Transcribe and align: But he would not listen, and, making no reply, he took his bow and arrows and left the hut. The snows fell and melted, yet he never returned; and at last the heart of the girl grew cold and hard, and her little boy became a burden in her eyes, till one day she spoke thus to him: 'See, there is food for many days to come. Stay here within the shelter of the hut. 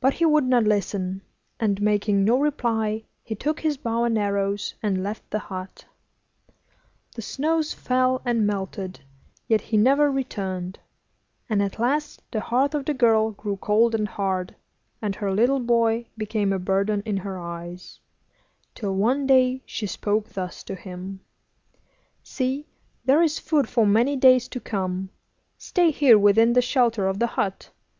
But 0.00 0.14
he 0.14 0.26
would 0.26 0.42
not 0.42 0.64
listen, 0.64 1.22
and, 1.60 1.80
making 1.80 2.24
no 2.24 2.36
reply, 2.40 3.04
he 3.22 3.36
took 3.36 3.60
his 3.60 3.76
bow 3.76 4.02
and 4.02 4.18
arrows 4.18 4.74
and 4.82 5.04
left 5.04 5.30
the 5.30 5.38
hut. 5.38 5.84
The 7.14 7.22
snows 7.22 7.72
fell 7.72 8.20
and 8.24 8.44
melted, 8.44 8.98
yet 9.46 9.60
he 9.60 9.76
never 9.76 10.10
returned; 10.10 10.80
and 11.48 11.62
at 11.62 11.78
last 11.78 12.24
the 12.32 12.40
heart 12.40 12.74
of 12.74 12.86
the 12.86 12.92
girl 12.92 13.30
grew 13.30 13.56
cold 13.56 13.94
and 13.94 14.08
hard, 14.08 14.56
and 15.00 15.14
her 15.14 15.32
little 15.32 15.60
boy 15.60 16.08
became 16.18 16.52
a 16.52 16.58
burden 16.58 17.00
in 17.06 17.18
her 17.18 17.38
eyes, 17.38 18.00
till 18.74 18.96
one 18.96 19.28
day 19.28 19.62
she 19.64 19.86
spoke 19.86 20.28
thus 20.30 20.64
to 20.64 20.74
him: 20.74 21.20
'See, 22.24 22.66
there 23.04 23.22
is 23.22 23.38
food 23.38 23.68
for 23.68 23.86
many 23.86 24.16
days 24.16 24.48
to 24.48 24.58
come. 24.58 25.10
Stay 25.56 25.92
here 25.92 26.18
within 26.18 26.52
the 26.54 26.62
shelter 26.62 27.06
of 27.06 27.20
the 27.20 27.28
hut. 27.38 27.70